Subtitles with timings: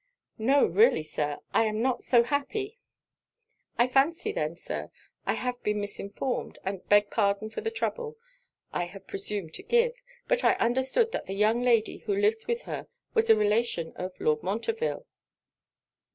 [0.39, 2.79] 'No, really Sir, I am not so happy.'
[3.77, 4.89] 'I fancy then, Sir,
[5.27, 8.17] I have been misinformed, and beg pardon for the trouble
[8.73, 9.93] I have presumed to give:
[10.27, 14.19] but I understood that the young lady who lives with her was a relation of
[14.19, 15.05] Lord Montreville.'